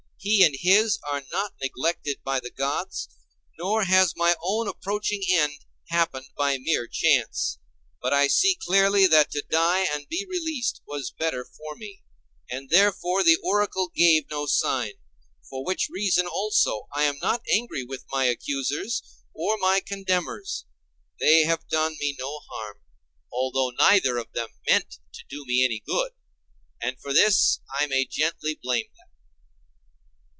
[0.23, 3.09] He and his are not neglected by the gods;
[3.57, 7.57] nor has my own approaching end happened by mere chance.
[8.03, 12.03] But I see clearly that to die and be released was better for me;
[12.51, 14.91] and therefore the oracle gave no sign.
[15.49, 19.01] For which reason also, I am not angry with my accusers,
[19.33, 20.65] or my condemners;
[21.19, 22.77] they have done me no harm,
[23.33, 26.11] although neither of them meant to do me any good;
[26.79, 29.07] and for this I may gently blame them.